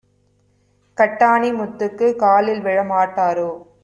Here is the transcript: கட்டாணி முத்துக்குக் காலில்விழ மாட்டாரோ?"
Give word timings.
கட்டாணி 0.97 1.51
முத்துக்குக் 1.51 2.17
காலில்விழ 2.19 2.79
மாட்டாரோ?" 2.87 3.49